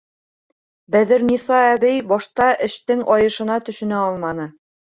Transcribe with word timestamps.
Бәҙерниса 0.95 1.59
әбей 1.75 2.01
башта 2.13 2.49
эштең 2.71 3.07
айышына 3.19 3.61
төшөнә 3.71 4.05
алманы. 4.11 4.53